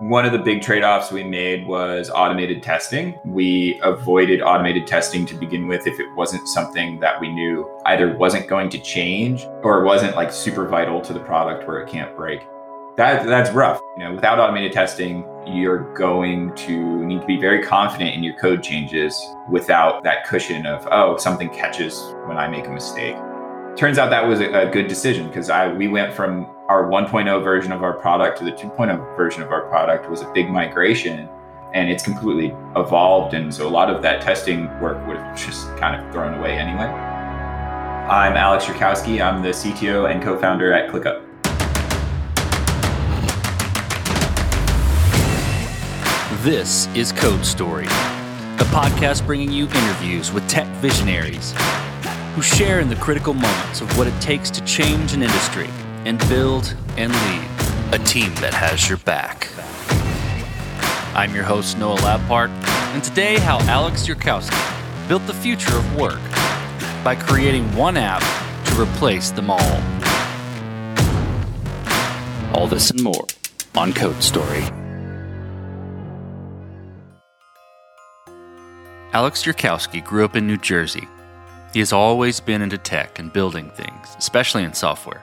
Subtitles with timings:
[0.00, 3.16] One of the big trade offs we made was automated testing.
[3.24, 8.16] We avoided automated testing to begin with if it wasn't something that we knew either
[8.16, 12.16] wasn't going to change or wasn't like super vital to the product where it can't
[12.16, 12.40] break.
[12.96, 13.80] That, that's rough.
[13.96, 18.34] You know, without automated testing, you're going to need to be very confident in your
[18.34, 23.16] code changes without that cushion of, oh, something catches when I make a mistake.
[23.76, 27.72] Turns out that was a, good decision because I we went from our 1.0 version
[27.72, 31.28] of our product to the 2.0 version of our product was a big migration
[31.72, 35.66] and it's completely evolved and so a lot of that testing work would have just
[35.76, 36.84] kind of thrown away anyway.
[36.84, 39.20] I'm Alex Yurkowski.
[39.20, 41.24] I'm the CTO and co-founder at ClickUp.
[46.44, 51.54] This is Code Story, a podcast bringing you interviews with tech visionaries
[52.34, 55.68] who share in the critical moments of what it takes to change an industry
[56.04, 57.48] and build and lead
[57.92, 59.48] a team that has your back.
[61.14, 62.48] I'm your host, Noah Labhart,
[62.92, 66.20] and today, how Alex Yurkowski built the future of work
[67.04, 68.22] by creating one app
[68.66, 69.80] to replace them all.
[72.52, 73.26] All this and more
[73.76, 74.64] on Code Story.
[79.12, 81.06] Alex Yurkowski grew up in New Jersey.
[81.74, 85.20] He has always been into tech and building things, especially in software.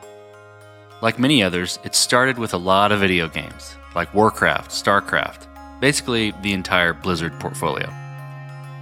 [1.02, 5.48] Like many others, it started with a lot of video games, like Warcraft, StarCraft,
[5.80, 7.90] basically the entire Blizzard portfolio.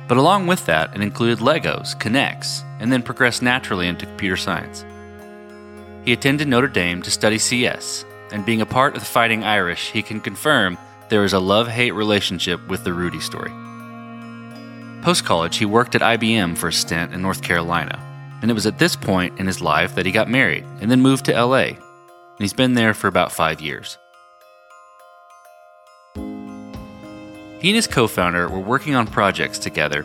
[0.07, 4.83] But along with that, it included Legos, K'NEX, and then progressed naturally into computer science.
[6.05, 9.91] He attended Notre Dame to study CS, and being a part of the Fighting Irish,
[9.91, 10.75] he can confirm
[11.09, 13.51] there is a love hate relationship with the Rudy story.
[15.01, 17.97] Post college, he worked at IBM for a stint in North Carolina,
[18.41, 21.01] and it was at this point in his life that he got married and then
[21.01, 21.67] moved to LA.
[21.67, 23.97] And he's been there for about five years.
[26.15, 30.01] He and his co founder were working on projects together,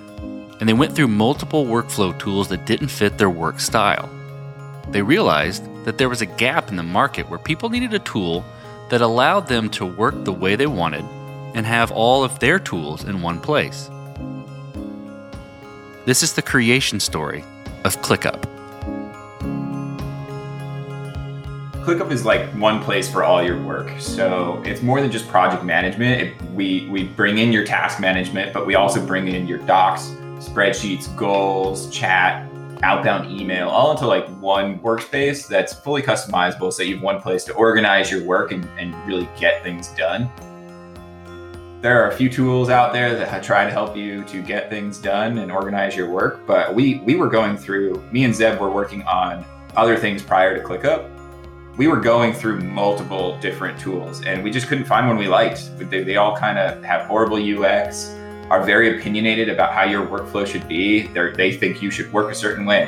[0.60, 4.08] and they went through multiple workflow tools that didn't fit their work style.
[4.90, 8.44] They realized that there was a gap in the market where people needed a tool
[8.90, 11.04] that allowed them to work the way they wanted
[11.54, 13.90] and have all of their tools in one place.
[16.06, 17.42] This is the creation story
[17.84, 18.42] of ClickUp.
[21.82, 23.90] ClickUp is like one place for all your work.
[23.98, 26.20] So it's more than just project management.
[26.20, 30.08] It, we we bring in your task management, but we also bring in your docs,
[30.40, 32.50] spreadsheets, goals, chat,
[32.82, 36.70] outbound email, all into like one workspace that's fully customizable.
[36.70, 40.30] So you have one place to organize your work and, and really get things done
[41.84, 44.96] there are a few tools out there that try to help you to get things
[44.96, 46.40] done and organize your work.
[46.46, 48.02] But we we were going through.
[48.10, 49.44] Me and Zeb were working on
[49.76, 51.10] other things prior to ClickUp.
[51.76, 55.76] We were going through multiple different tools, and we just couldn't find one we liked.
[55.76, 58.14] They, they all kind of have horrible UX,
[58.48, 61.08] are very opinionated about how your workflow should be.
[61.08, 62.84] they they think you should work a certain way.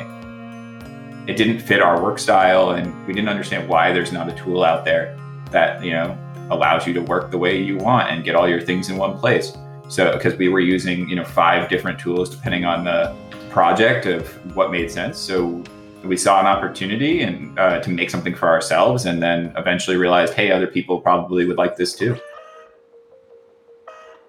[1.27, 4.63] It didn't fit our work style, and we didn't understand why there's not a tool
[4.63, 5.15] out there
[5.51, 6.17] that you know
[6.49, 9.17] allows you to work the way you want and get all your things in one
[9.17, 9.55] place.
[9.89, 13.15] So because we were using, you know, five different tools depending on the
[13.49, 15.17] project of what made sense.
[15.17, 15.63] So
[16.03, 20.33] we saw an opportunity and uh, to make something for ourselves, and then eventually realized,
[20.33, 22.17] hey, other people probably would like this too.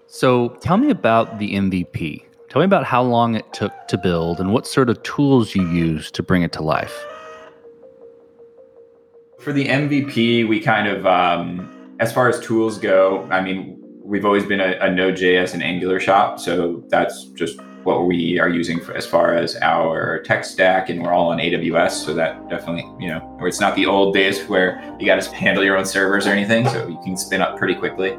[0.06, 2.24] So tell me about the MVP.
[2.48, 5.68] Tell me about how long it took to build and what sort of tools you
[5.68, 7.04] used to bring it to life.
[9.38, 11.70] For the MVP, we kind of um,
[12.00, 16.00] as far as tools go, I mean, we've always been a, a Node.js and Angular
[16.00, 20.90] shop, so that's just what we are using for, as far as our tech stack,
[20.90, 24.44] and we're all on AWS, so that definitely, you know, it's not the old days
[24.46, 27.56] where you got to handle your own servers or anything, so you can spin up
[27.56, 28.16] pretty quickly.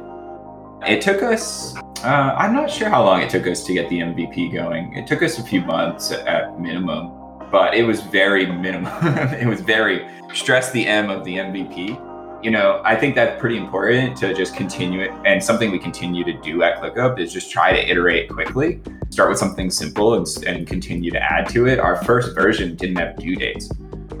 [0.86, 4.00] It took us, uh, I'm not sure how long it took us to get the
[4.00, 4.94] MVP going.
[4.94, 7.12] It took us a few months at minimum,
[7.50, 8.92] but it was very minimum.
[9.34, 12.09] it was very stress the M of the MVP
[12.42, 15.10] you know, I think that's pretty important to just continue it.
[15.24, 19.28] And something we continue to do at ClickUp is just try to iterate quickly, start
[19.28, 21.78] with something simple and, and continue to add to it.
[21.78, 23.70] Our first version didn't have due dates.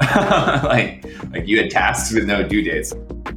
[0.00, 2.92] like, like you had tasks with no due dates.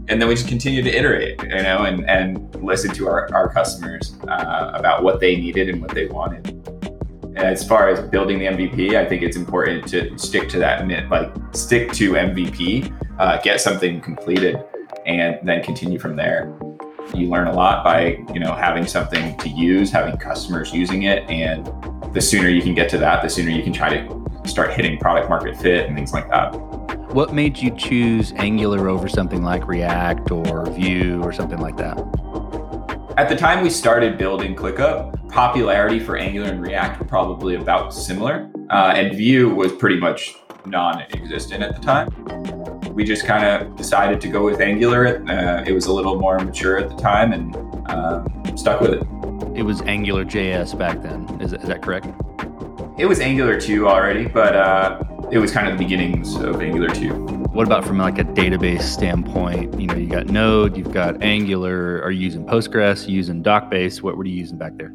[0.10, 3.50] And then we just continue to iterate, you know, and, and listen to our, our
[3.52, 6.48] customers uh, about what they needed and what they wanted.
[7.36, 11.34] As far as building the MVP, I think it's important to stick to that, like
[11.52, 14.64] stick to MVP, uh, get something completed
[15.06, 16.56] and then continue from there.
[17.14, 21.28] You learn a lot by, you know, having something to use, having customers using it,
[21.30, 21.66] and
[22.14, 25.00] the sooner you can get to that, the sooner you can try to start hitting
[25.00, 26.50] product market fit and things like that.
[27.14, 31.98] What made you choose Angular over something like React or Vue or something like that?
[33.18, 37.92] At the time we started building ClickUp, popularity for Angular and React were probably about
[37.92, 40.36] similar, uh, and Vue was pretty much
[40.68, 42.08] non-existent at the time.
[42.94, 45.26] We just kind of decided to go with Angular.
[45.28, 47.56] Uh, it was a little more mature at the time, and
[47.90, 49.02] um, stuck with it.
[49.58, 51.28] It was Angular JS back then.
[51.42, 52.08] Is, is that correct?
[53.00, 56.90] It was Angular 2 already, but uh, it was kind of the beginnings of Angular
[56.90, 57.12] 2.
[57.54, 59.80] What about from like a database standpoint?
[59.80, 62.04] You know, you got Node, you've got Angular.
[62.04, 63.08] Are you using Postgres?
[63.08, 64.04] Are you using DocBase?
[64.04, 64.94] What were you using back there?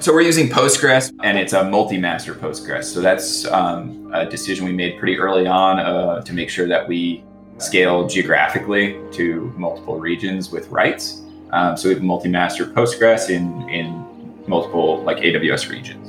[0.00, 2.84] So we're using Postgres, and it's a multi-master Postgres.
[2.84, 6.88] So that's um, a decision we made pretty early on uh, to make sure that
[6.88, 7.22] we
[7.58, 11.22] scale geographically to multiple regions with writes.
[11.52, 14.02] Um, so we have multi-master Postgres in in
[14.48, 16.08] multiple like AWS regions.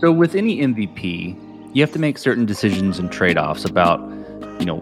[0.00, 4.00] So with any MVP, you have to make certain decisions and trade-offs about,
[4.58, 4.78] you know,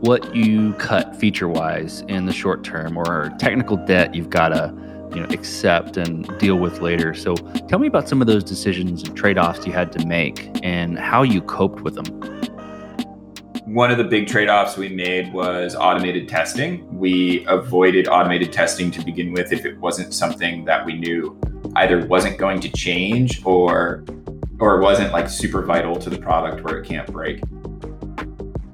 [0.00, 4.74] what you cut feature-wise in the short term or technical debt you've got to,
[5.14, 7.14] you know, accept and deal with later.
[7.14, 7.34] So
[7.68, 11.22] tell me about some of those decisions and trade-offs you had to make and how
[11.22, 12.06] you coped with them.
[13.66, 16.98] One of the big trade offs we made was automated testing.
[16.98, 21.38] We avoided automated testing to begin with if it wasn't something that we knew
[21.76, 24.04] either wasn't going to change or
[24.58, 27.40] or wasn't like super vital to the product where it can't break.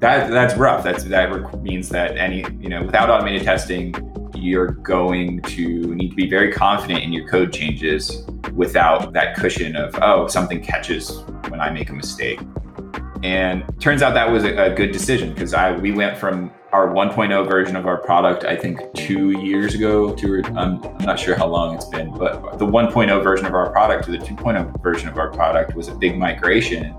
[0.01, 0.85] That that's rough.
[0.85, 3.93] That's that means that any you know without automated testing,
[4.39, 8.25] you're going to need to be very confident in your code changes
[8.55, 12.41] without that cushion of oh something catches when I make a mistake.
[13.23, 17.49] And turns out that was a, good decision because I we went from our 1.0
[17.49, 21.75] version of our product, I think two years ago, two, I'm not sure how long
[21.75, 25.31] it's been, but the 1.0 version of our product to the 2.0 version of our
[25.31, 26.95] product was a big migration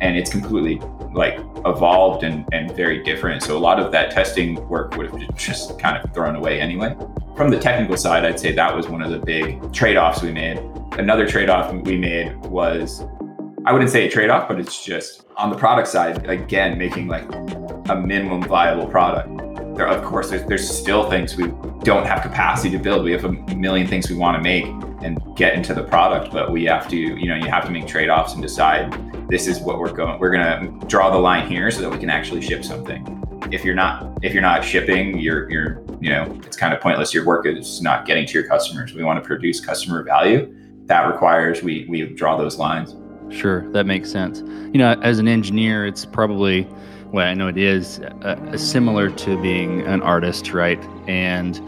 [0.00, 0.80] and it's completely
[1.12, 3.42] like evolved and, and very different.
[3.42, 6.96] So a lot of that testing work would have just kind of thrown away anyway.
[7.36, 10.32] From the technical side, I'd say that was one of the big trade offs we
[10.32, 10.58] made.
[10.98, 13.04] Another trade off we made was
[13.66, 17.08] I wouldn't say a trade off, but it's just on the product side, again, making
[17.08, 17.24] like
[17.88, 19.28] a minimum viable product.
[19.76, 21.48] There, of course, there's, there's still things we
[21.82, 23.02] don't have capacity to build.
[23.02, 24.66] We have a million things we want to make
[25.02, 27.86] and get into the product, but we have to, you know, you have to make
[27.88, 28.94] trade offs and decide
[29.28, 30.18] this is what we're going.
[30.20, 33.22] We're going to draw the line here so that we can actually ship something.
[33.50, 37.12] If you're not, if you're not shipping, you're, you're, you know, it's kind of pointless.
[37.12, 38.94] Your work is not getting to your customers.
[38.94, 40.54] We want to produce customer value.
[40.86, 42.94] That requires we we draw those lines.
[43.34, 44.40] Sure, that makes sense.
[44.40, 46.68] You know, as an engineer, it's probably,
[47.10, 50.80] well, I know it is uh, similar to being an artist, right?
[51.08, 51.60] And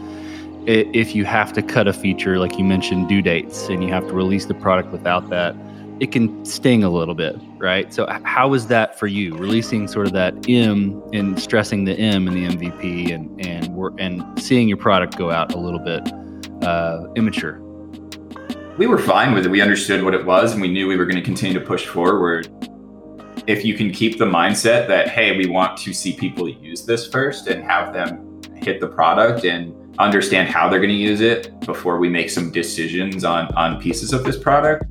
[0.67, 4.07] if you have to cut a feature, like you mentioned, due dates, and you have
[4.07, 5.53] to release the product without that,
[5.99, 7.93] it can sting a little bit, right?
[7.93, 12.27] So, how was that for you, releasing sort of that M and stressing the M
[12.27, 16.11] in the MVP, and and and seeing your product go out a little bit
[16.63, 17.61] uh, immature?
[18.79, 19.49] we were fine with it.
[19.49, 21.85] We understood what it was and we knew we were going to continue to push
[21.85, 22.47] forward.
[23.45, 27.05] If you can keep the mindset that, hey, we want to see people use this
[27.05, 31.59] first and have them hit the product and understand how they're going to use it
[31.61, 34.85] before we make some decisions on, on pieces of this product,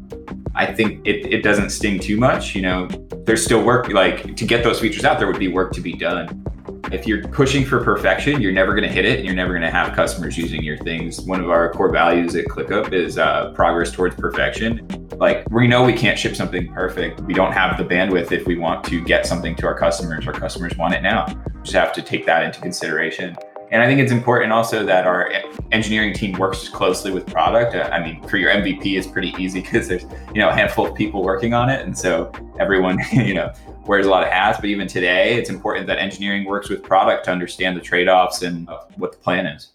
[0.55, 2.55] I think it, it doesn't sting too much.
[2.55, 2.88] You know,
[3.25, 5.94] there's still work, like to get those features out, there would be work to be
[5.94, 6.44] done
[6.93, 9.62] if you're pushing for perfection, you're never going to hit it and you're never going
[9.62, 11.20] to have customers using your things.
[11.20, 14.87] One of our core values at ClickUp is uh, progress towards perfection.
[15.16, 17.21] Like we know we can't ship something perfect.
[17.21, 20.26] We don't have the bandwidth if we want to get something to our customers.
[20.26, 21.26] Our customers want it now.
[21.26, 23.37] We just have to take that into consideration.
[23.70, 25.30] And I think it's important also that our
[25.72, 27.75] engineering team works closely with product.
[27.75, 30.87] Uh, I mean, for your MVP, it's pretty easy because there's you know a handful
[30.87, 33.52] of people working on it, and so everyone you know
[33.87, 34.58] wears a lot of hats.
[34.58, 38.68] But even today, it's important that engineering works with product to understand the trade-offs and
[38.96, 39.72] what the plan is.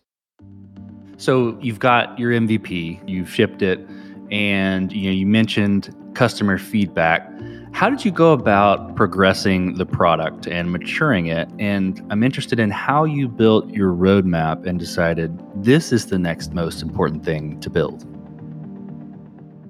[1.18, 3.80] So you've got your MVP, you've shipped it,
[4.32, 7.30] and you know you mentioned customer feedback.
[7.74, 11.50] How did you go about progressing the product and maturing it?
[11.58, 16.54] And I'm interested in how you built your roadmap and decided this is the next
[16.54, 18.06] most important thing to build.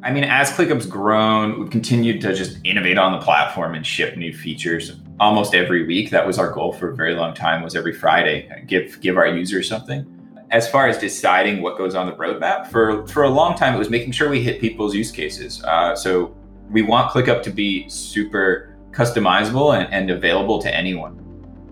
[0.04, 4.18] I mean, as ClickUp's grown, we've continued to just innovate on the platform and ship
[4.18, 6.10] new features almost every week.
[6.10, 7.64] That was our goal for a very long time.
[7.64, 10.06] Was every Friday give give our users something.
[10.52, 13.80] As far as deciding what goes on the roadmap, for for a long time, it
[13.80, 15.64] was making sure we hit people's use cases.
[15.64, 16.36] Uh, so
[16.74, 21.18] we want ClickUp to be super customizable and, and available to anyone.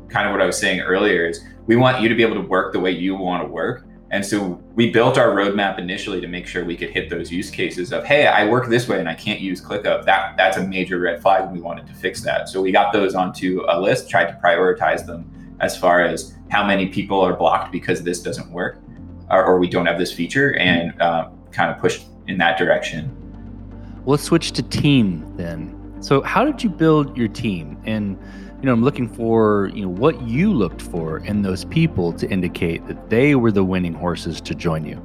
[0.10, 2.48] Kind of what I was saying earlier is we want you to be able to
[2.48, 6.28] work the way you want to work and so we built our roadmap initially to
[6.28, 9.08] make sure we could hit those use cases of, hey, I work this way and
[9.08, 10.04] I can't use ClickUp.
[10.04, 12.50] That that's a major red flag, and we wanted to fix that.
[12.50, 15.32] So we got those onto a list, tried to prioritize them
[15.62, 18.80] as far as how many people are blocked because this doesn't work.
[19.30, 23.16] or, or we don't have this feature, and uh, kind of push in that direction.
[24.06, 25.78] Let's switch to team then.
[26.00, 27.78] So, how did you build your team?
[27.86, 28.18] And
[28.60, 32.30] you know, I'm looking for you know what you looked for in those people to
[32.30, 35.02] indicate that they were the winning horses to join you.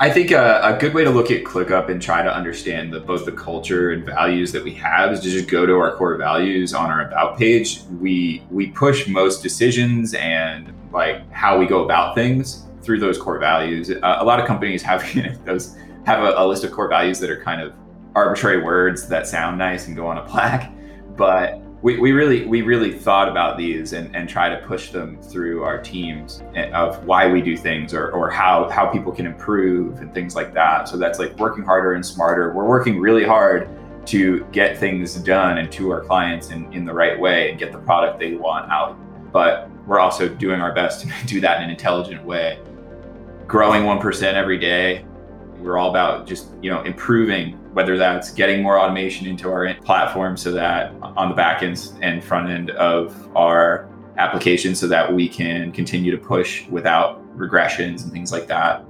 [0.00, 3.00] I think a, a, good way to look at ClickUp and try to understand the,
[3.00, 6.16] both the culture and values that we have is to just go to our core
[6.16, 7.82] values on our about page.
[8.00, 13.38] We we push most decisions and like how we go about things through those core
[13.38, 13.90] values.
[13.90, 15.76] Uh, a lot of companies have you know, those
[16.06, 17.72] have a, a list of core values that are kind of
[18.14, 20.72] arbitrary words that sound nice and go on a plaque,
[21.16, 25.20] but we, we really we really thought about these and, and try to push them
[25.22, 26.42] through our teams
[26.74, 30.52] of why we do things or, or how how people can improve and things like
[30.52, 30.88] that.
[30.88, 32.52] So that's like working harder and smarter.
[32.52, 33.68] We're working really hard
[34.06, 37.72] to get things done and to our clients in, in the right way and get
[37.72, 38.98] the product they want out.
[39.32, 42.58] But we're also doing our best to do that in an intelligent way.
[43.46, 45.04] Growing 1% every day
[45.60, 50.36] we're all about just you know improving whether that's getting more automation into our platform
[50.36, 53.88] so that on the back end and front end of our
[54.18, 58.84] application so that we can continue to push without regressions and things like that.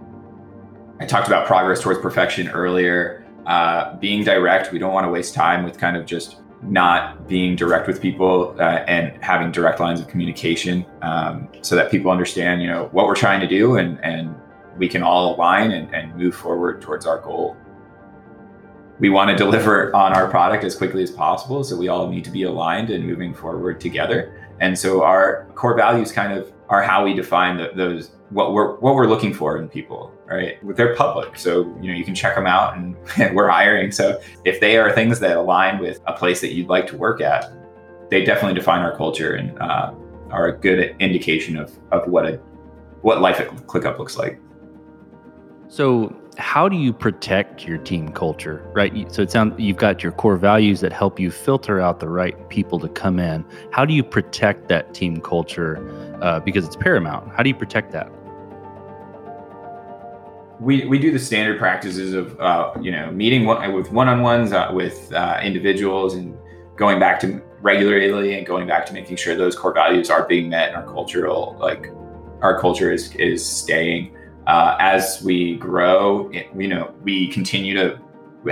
[0.99, 3.25] I talked about progress towards perfection earlier.
[3.47, 7.57] Uh, being direct, we don't want to waste time with kind of just not being
[7.57, 12.61] direct with people uh, and having direct lines of communication um, so that people understand,
[12.61, 14.35] you know, what we're trying to do and, and
[14.81, 17.57] we can all align and, and move forward towards our goal
[19.01, 21.65] we want to deliver on our product as quickly as possible.
[21.65, 24.37] So we all need to be aligned and moving forward together.
[24.61, 28.77] And so our core values kind of are how we define the, those what we're
[28.77, 30.59] what we're looking for in people, right?
[30.77, 32.95] They're public, so you know you can check them out, and
[33.35, 33.91] we're hiring.
[33.91, 37.21] So if they are things that align with a place that you'd like to work
[37.21, 37.51] at,
[38.11, 39.93] they definitely define our culture and uh,
[40.31, 42.37] are a good indication of of what a
[43.01, 44.39] what life at ClickUp looks like.
[45.71, 49.13] So how do you protect your team culture right?
[49.13, 52.49] So it sounds you've got your core values that help you filter out the right
[52.49, 53.45] people to come in.
[53.71, 55.79] How do you protect that team culture?
[56.21, 57.33] Uh, because it's paramount.
[57.37, 58.11] How do you protect that?
[60.59, 64.73] We, we do the standard practices of uh, you know meeting one, with one-on-ones uh,
[64.75, 66.37] with uh, individuals and
[66.75, 70.49] going back to regularly and going back to making sure those core values are being
[70.49, 71.93] met and our cultural like
[72.43, 74.17] our culture is is staying
[74.47, 78.01] uh, as we grow, you know, we continue to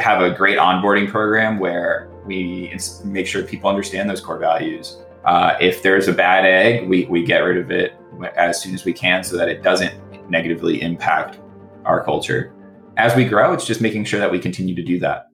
[0.00, 4.98] have a great onboarding program where we make sure people understand those core values.
[5.24, 7.94] Uh, if there's a bad egg, we, we get rid of it
[8.36, 9.94] as soon as we can so that it doesn't
[10.30, 11.40] negatively impact
[11.84, 12.52] our culture.
[12.96, 15.28] As we grow, it's just making sure that we continue to do that.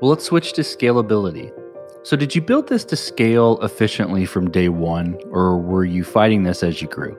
[0.00, 1.52] Well, let's switch to scalability.
[2.02, 6.44] So, did you build this to scale efficiently from day one, or were you fighting
[6.44, 7.18] this as you grew?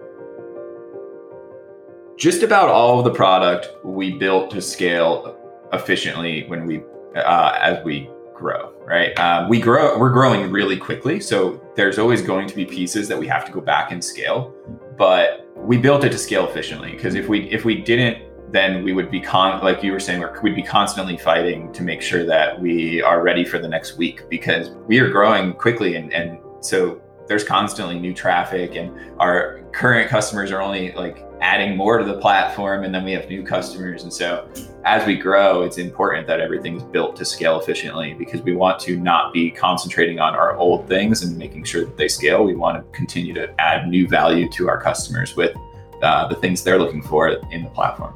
[2.22, 5.36] Just about all of the product we built to scale
[5.74, 6.84] efficiently when we
[7.16, 9.18] uh, as we grow right?
[9.18, 13.18] Uh, we grow we're growing really quickly so there's always going to be pieces that
[13.18, 14.54] we have to go back and scale
[15.00, 18.20] but we built it to scale efficiently because if we if we didn't
[18.52, 22.04] then we would be con like you were saying we'd be constantly fighting to make
[22.04, 26.14] sure that we are ready for the next week because we are growing quickly and
[26.14, 31.98] and so there's constantly new traffic and our current customers are only like adding more
[31.98, 34.48] to the platform and then we have new customers and so
[34.86, 38.96] as we grow it's important that everything's built to scale efficiently because we want to
[38.98, 42.78] not be concentrating on our old things and making sure that they scale we want
[42.78, 45.56] to continue to add new value to our customers with
[46.04, 48.14] uh, the things they're looking for in the platform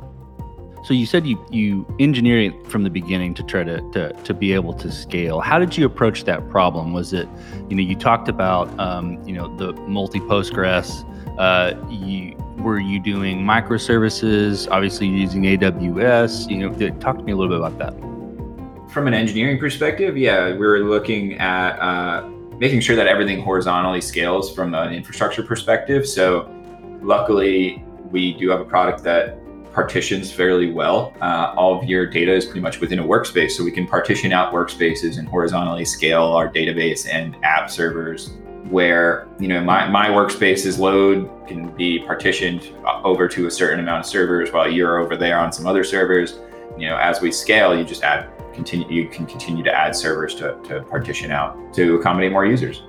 [0.84, 4.34] so you said you you engineer it from the beginning to try to, to to
[4.36, 5.39] be able to scale.
[5.39, 6.94] How did you approach that problem?
[6.94, 7.27] Was it,
[7.70, 11.03] you know, you talked about um, you know the multi Postgres.
[11.39, 14.69] Uh, you were you doing microservices?
[14.71, 16.50] Obviously using AWS.
[16.50, 18.91] You know, talk to me a little bit about that.
[18.91, 24.01] From an engineering perspective, yeah, we were looking at uh, making sure that everything horizontally
[24.01, 26.07] scales from an infrastructure perspective.
[26.07, 26.50] So,
[27.01, 29.38] luckily, we do have a product that
[29.74, 31.13] partitions fairly well.
[31.19, 34.31] Uh, all of your data is pretty much within a workspace, so we can partition
[34.31, 38.31] out workspaces and horizontally scale our database and app servers.
[38.69, 42.72] Where you know my, my workspace's load can be partitioned
[43.03, 46.39] over to a certain amount of servers, while you're over there on some other servers.
[46.77, 48.88] You know, as we scale, you just add continue.
[48.89, 52.81] You can continue to add servers to, to partition out to accommodate more users.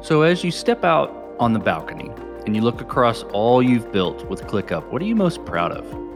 [0.00, 2.10] So as you step out on the balcony,
[2.46, 6.07] and you look across all you've built with ClickUp, what are you most proud of?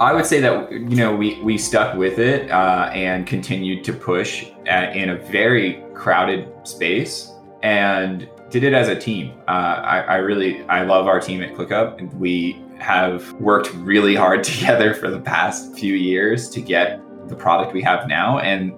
[0.00, 3.92] I would say that you know we we stuck with it uh, and continued to
[3.92, 9.40] push at, in a very crowded space, and did it as a team.
[9.48, 14.14] Uh, I, I really I love our team at ClickUp, and we have worked really
[14.14, 18.38] hard together for the past few years to get the product we have now.
[18.38, 18.72] And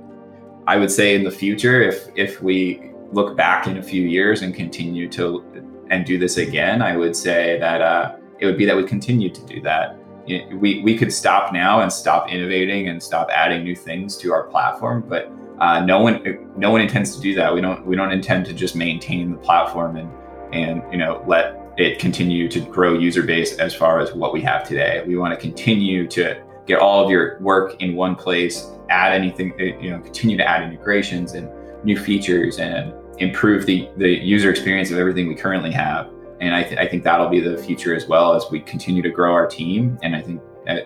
[0.66, 4.40] I would say in the future, if if we look back in a few years
[4.40, 5.44] and continue to
[5.90, 9.28] and do this again, I would say that uh, it would be that we continue
[9.28, 9.99] to do that.
[10.26, 14.44] We, we could stop now and stop innovating and stop adding new things to our
[14.44, 17.52] platform, but uh, no one no one intends to do that.
[17.52, 20.10] We don't we don't intend to just maintain the platform and
[20.52, 24.40] and you know let it continue to grow user base as far as what we
[24.42, 25.02] have today.
[25.06, 29.52] We want to continue to get all of your work in one place, add anything,
[29.58, 31.48] you know, continue to add integrations and
[31.84, 36.10] new features and improve the, the user experience of everything we currently have.
[36.40, 39.10] And I, th- I think that'll be the future as well as we continue to
[39.10, 39.98] grow our team.
[40.02, 40.40] And I think,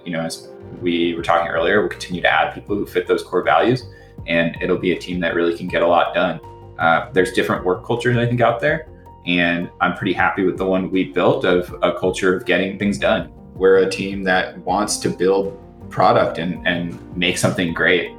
[0.05, 0.49] you know, as
[0.81, 3.85] we were talking earlier, we'll continue to add people who fit those core values
[4.27, 6.41] and it'll be a team that really can get a lot done.
[6.79, 8.89] Uh, there's different work cultures, I think, out there.
[9.27, 12.99] And I'm pretty happy with the one we built of a culture of getting things
[12.99, 13.33] done.
[13.55, 15.59] We're a team that wants to build
[15.91, 18.13] product and, and make something great.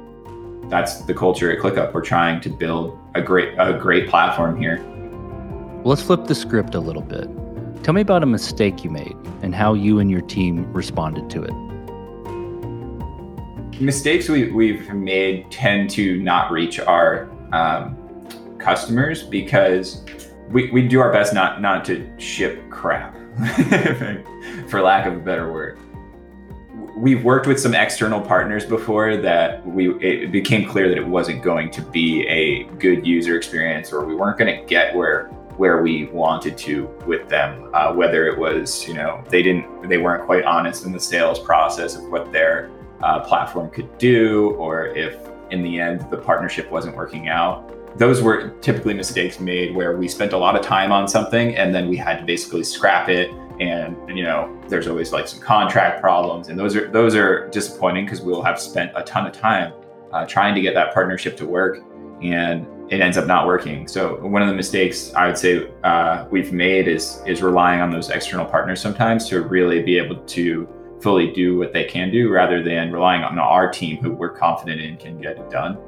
[0.68, 1.92] That's the culture at ClickUp.
[1.92, 4.78] We're trying to build a great a great platform here.
[5.86, 7.28] Let's flip the script a little bit.
[7.84, 11.44] Tell me about a mistake you made and how you and your team responded to
[11.44, 11.52] it.
[13.80, 17.96] Mistakes we, we've made tend to not reach our um,
[18.58, 20.04] customers because
[20.50, 23.14] we, we do our best not not to ship crap,
[24.68, 25.78] for lack of a better word.
[26.96, 31.44] We've worked with some external partners before that we it became clear that it wasn't
[31.44, 35.82] going to be a good user experience, or we weren't going to get where where
[35.82, 37.70] we wanted to with them.
[37.72, 41.38] Uh, whether it was you know they didn't they weren't quite honest in the sales
[41.38, 42.70] process of what their
[43.02, 45.16] uh, platform could do, or if
[45.50, 50.06] in the end the partnership wasn't working out those were typically mistakes made where we
[50.06, 53.30] spent a lot of time on something and then we had to basically scrap it
[53.58, 58.04] and you know there's always like some contract problems and those are those are disappointing
[58.04, 59.72] because we'll have spent a ton of time
[60.12, 61.78] uh, trying to get that partnership to work
[62.22, 63.88] and it ends up not working.
[63.88, 67.90] So one of the mistakes i would say uh, we've made is is relying on
[67.90, 70.68] those external partners sometimes to really be able to
[71.00, 74.80] fully do what they can do rather than relying on our team who we're confident
[74.80, 75.78] in can get it done.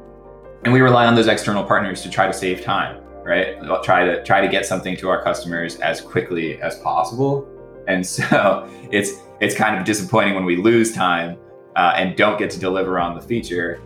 [0.64, 3.62] And we rely on those external partners to try to save time right?
[3.84, 7.46] Try to try to get something to our customers as quickly as possible.
[7.86, 11.36] And so it's it's kind of disappointing when we lose time
[11.76, 13.80] uh, and don't get to deliver on the feature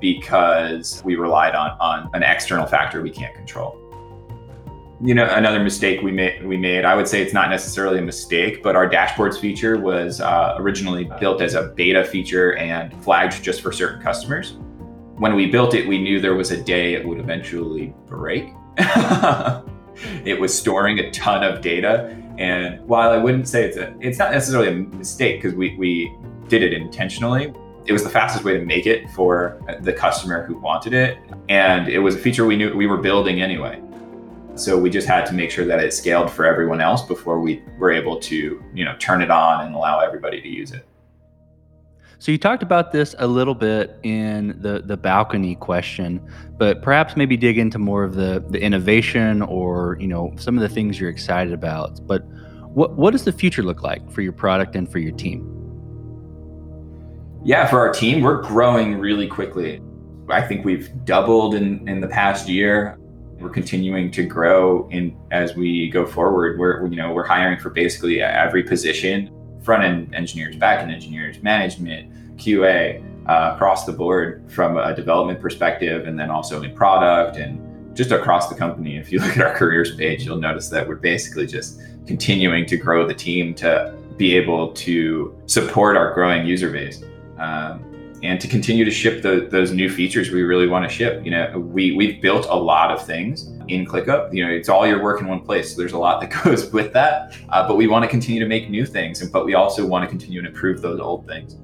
[0.00, 3.78] because we relied on on an external factor we can't control
[5.02, 8.02] you know another mistake we made we made i would say it's not necessarily a
[8.02, 13.42] mistake but our dashboards feature was uh, originally built as a beta feature and flagged
[13.42, 14.56] just for certain customers
[15.18, 18.52] when we built it, we knew there was a day it would eventually break.
[20.24, 22.14] it was storing a ton of data.
[22.38, 26.14] And while I wouldn't say it's a, it's not necessarily a mistake because we, we
[26.48, 27.54] did it intentionally.
[27.86, 31.18] It was the fastest way to make it for the customer who wanted it.
[31.48, 33.80] And it was a feature we knew we were building anyway.
[34.56, 37.62] So we just had to make sure that it scaled for everyone else before we
[37.78, 40.86] were able to, you know, turn it on and allow everybody to use it.
[42.18, 47.14] So you talked about this a little bit in the the balcony question, but perhaps
[47.14, 50.98] maybe dig into more of the the innovation or you know some of the things
[50.98, 52.04] you're excited about.
[52.06, 52.22] But
[52.72, 55.55] what what does the future look like for your product and for your team?
[57.46, 59.80] Yeah, for our team, we're growing really quickly.
[60.28, 62.98] I think we've doubled in in the past year.
[63.38, 66.58] We're continuing to grow in as we go forward.
[66.58, 69.30] We're you know we're hiring for basically every position
[69.62, 75.40] front end engineers, back end engineers, management, QA, uh, across the board from a development
[75.40, 78.96] perspective, and then also in product and just across the company.
[78.96, 82.76] If you look at our careers page, you'll notice that we're basically just continuing to
[82.76, 87.04] grow the team to be able to support our growing user base.
[87.38, 91.24] Um, and to continue to ship the, those new features we really want to ship.
[91.24, 94.34] You know, we we've built a lot of things in ClickUp.
[94.34, 95.72] You know, it's all your work in one place.
[95.72, 97.36] So there's a lot that goes with that.
[97.50, 100.04] Uh, but we want to continue to make new things, and but we also want
[100.04, 101.56] to continue to improve those old things.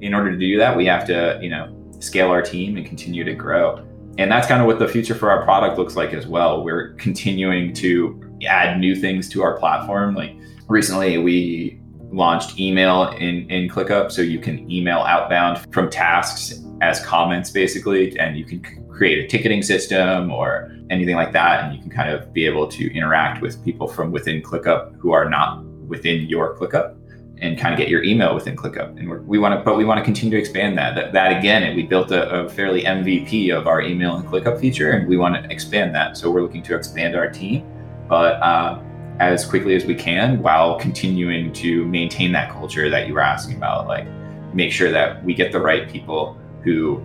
[0.00, 3.24] In order to do that, we have to you know scale our team and continue
[3.24, 3.84] to grow.
[4.18, 6.64] And that's kind of what the future for our product looks like as well.
[6.64, 10.14] We're continuing to add new things to our platform.
[10.14, 10.34] Like
[10.68, 11.75] recently, we
[12.16, 14.10] launched email in, in ClickUp.
[14.10, 19.28] So you can email outbound from tasks as comments basically, and you can create a
[19.28, 21.64] ticketing system or anything like that.
[21.64, 25.12] And you can kind of be able to interact with people from within ClickUp who
[25.12, 26.96] are not within your ClickUp
[27.38, 28.98] and kind of get your email within ClickUp.
[28.98, 30.94] And we want to, but we want to continue to expand that.
[30.94, 34.92] That, that again, we built a, a, fairly MVP of our email and ClickUp feature,
[34.92, 36.16] and we want to expand that.
[36.16, 37.70] So we're looking to expand our team
[38.08, 38.80] but uh,
[39.18, 43.56] as quickly as we can while continuing to maintain that culture that you were asking
[43.56, 43.86] about.
[43.86, 44.06] Like,
[44.52, 47.02] make sure that we get the right people who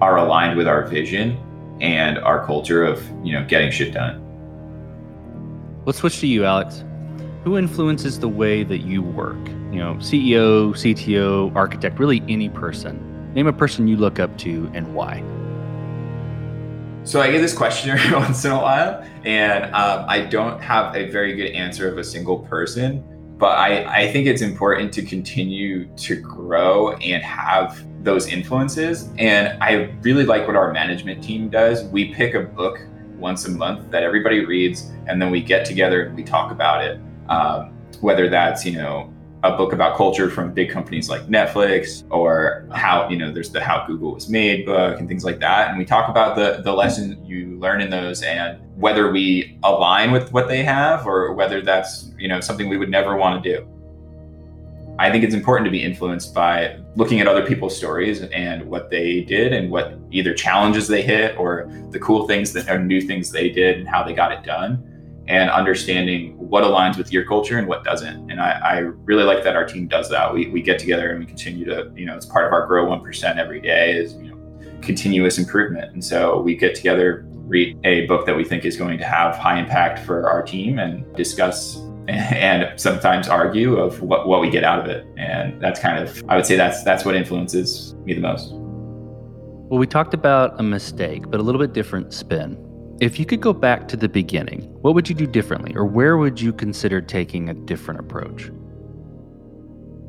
[0.00, 1.38] are aligned with our vision
[1.80, 4.20] and our culture of you know getting shit done.
[5.84, 6.84] Let's switch to you, Alex.
[7.44, 9.48] Who influences the way that you work?
[9.72, 13.32] You know, CEO, CTO, architect, really any person.
[13.34, 15.24] Name a person you look up to and why.
[17.04, 20.94] So I get this question every once in a while, and um, I don't have
[20.94, 23.04] a very good answer of a single person.
[23.38, 29.08] But I, I think it's important to continue to grow and have those influences.
[29.18, 31.82] And I really like what our management team does.
[31.86, 32.78] We pick a book
[33.16, 36.84] once a month that everybody reads, and then we get together and we talk about
[36.84, 37.00] it.
[37.28, 42.64] Um, whether that's you know a book about culture from big companies like Netflix or
[42.72, 45.68] how, you know, there's the How Google Was Made book and things like that.
[45.68, 50.12] And we talk about the, the lessons you learn in those and whether we align
[50.12, 53.56] with what they have or whether that's, you know, something we would never want to
[53.56, 53.68] do.
[54.98, 58.90] I think it's important to be influenced by looking at other people's stories and what
[58.90, 63.00] they did and what either challenges they hit or the cool things that are new
[63.00, 64.86] things they did and how they got it done
[65.28, 68.30] and understanding what aligns with your culture and what doesn't.
[68.30, 70.32] And I, I, really like that our team does that.
[70.34, 72.86] We, we get together and we continue to, you know, it's part of our grow
[72.86, 75.92] 1% every day is, you know, continuous improvement.
[75.92, 79.36] And so we get together, read a book that we think is going to have
[79.36, 81.76] high impact for our team and discuss
[82.08, 85.06] and sometimes argue of what, what we get out of it.
[85.16, 88.50] And that's kind of, I would say that's, that's what influences me the most.
[88.52, 92.58] Well, we talked about a mistake, but a little bit different spin.
[93.02, 96.16] If you could go back to the beginning, what would you do differently, or where
[96.18, 98.48] would you consider taking a different approach?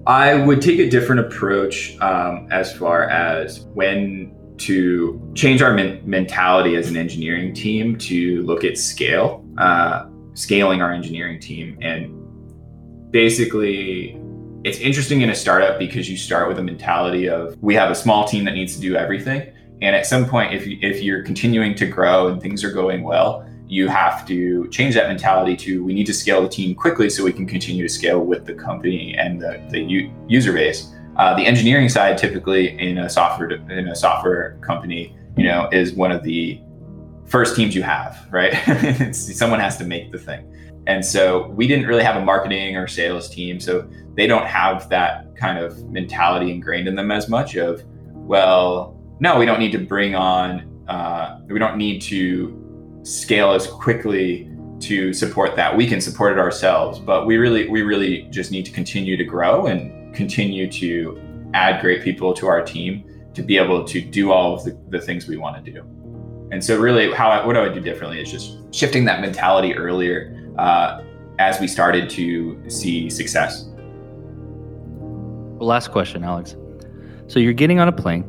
[0.06, 6.04] I would take a different approach um, as far as when to change our men-
[6.08, 11.80] mentality as an engineering team to look at scale, uh, scaling our engineering team.
[11.82, 14.22] And basically,
[14.64, 17.96] it's interesting in a startup because you start with a mentality of we have a
[17.96, 19.52] small team that needs to do everything.
[19.84, 23.04] And at some point, if, you, if you're continuing to grow and things are going
[23.04, 27.10] well, you have to change that mentality to we need to scale the team quickly
[27.10, 30.94] so we can continue to scale with the company and the, the u- user base.
[31.18, 35.94] Uh, the engineering side, typically in a software in a software company, you know, is
[35.94, 36.60] one of the
[37.26, 38.54] first teams you have, right?
[39.16, 40.50] someone has to make the thing.
[40.88, 44.90] And so we didn't really have a marketing or sales team, so they don't have
[44.90, 49.72] that kind of mentality ingrained in them as much of, well, no, we don't need
[49.72, 54.50] to bring on, uh, we don't need to scale as quickly
[54.80, 55.76] to support that.
[55.76, 59.24] We can support it ourselves, but we really, we really just need to continue to
[59.24, 61.22] grow and continue to
[61.54, 65.00] add great people to our team to be able to do all of the, the
[65.00, 65.82] things we want to do.
[66.52, 69.74] And so, really, how I, what I would do differently is just shifting that mentality
[69.76, 71.02] earlier uh,
[71.40, 73.70] as we started to see success.
[75.60, 76.56] Last question, Alex.
[77.28, 78.24] So you're getting on a plane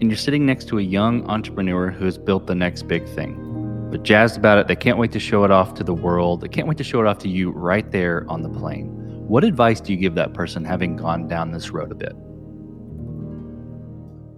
[0.00, 3.88] and you're sitting next to a young entrepreneur who has built the next big thing.
[3.90, 6.40] But jazzed about it, they can't wait to show it off to the world.
[6.40, 8.86] They can't wait to show it off to you right there on the plane.
[9.28, 12.16] What advice do you give that person having gone down this road a bit?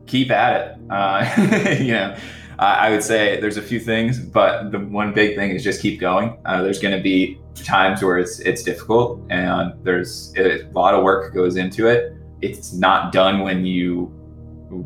[0.07, 0.79] Keep at it.
[0.91, 2.17] Uh, you know,
[2.59, 6.01] I would say there's a few things, but the one big thing is just keep
[6.01, 6.37] going.
[6.45, 11.03] Uh, there's going to be times where it's it's difficult, and there's a lot of
[11.03, 12.15] work goes into it.
[12.41, 14.13] It's not done when you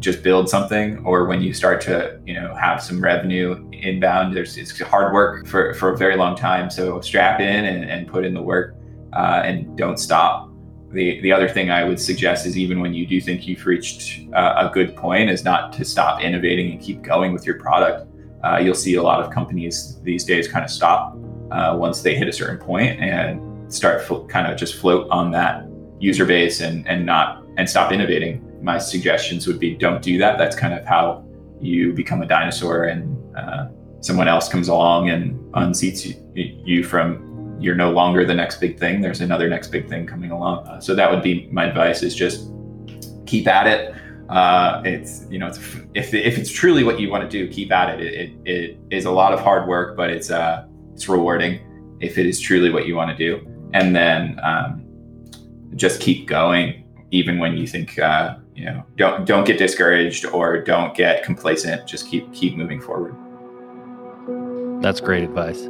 [0.01, 4.57] just build something or when you start to you know have some revenue inbound there's
[4.57, 6.71] it's hard work for, for a very long time.
[6.71, 8.77] So strap in and, and put in the work
[9.13, 10.51] uh, and don't stop.
[10.93, 14.29] The the other thing i would suggest is even when you do think you've reached
[14.35, 18.09] uh, a good point is not to stop innovating and keep going with your product.
[18.45, 21.17] Uh, you'll see a lot of companies these days kind of stop
[21.51, 23.41] uh, once they hit a certain point and
[23.73, 25.67] start fl- kind of just float on that
[25.99, 30.39] user base and and not and stop innovating my suggestions would be don't do that.
[30.39, 31.25] That's kind of how
[31.61, 33.69] you become a dinosaur and uh,
[34.01, 38.79] someone else comes along and unseats you, you, from you're no longer the next big
[38.79, 39.01] thing.
[39.01, 40.67] There's another next big thing coming along.
[40.67, 42.51] Uh, so that would be my advice is just
[43.27, 43.95] keep at it.
[44.29, 45.59] Uh, it's, you know, it's,
[45.95, 48.01] if, if it's truly what you want to do, keep at it.
[48.01, 51.61] It, it, it is a lot of hard work, but it's, uh, it's rewarding
[52.01, 53.47] if it is truly what you want to do.
[53.73, 54.85] And then um,
[55.75, 60.59] just keep going, even when you think, uh, you know don't don't get discouraged or
[60.59, 61.87] don't get complacent.
[61.87, 63.15] Just keep keep moving forward.
[64.83, 65.67] That's great advice.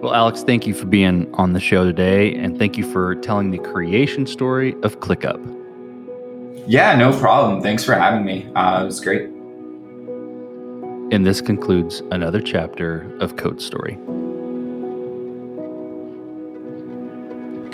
[0.00, 3.50] Well alex thank you for being on the show today and thank you for telling
[3.50, 5.42] the creation story of clickup.
[6.66, 7.62] Yeah no problem.
[7.62, 8.50] Thanks for having me.
[8.54, 9.30] Uh, it was great.
[11.12, 13.96] And this concludes another chapter of code story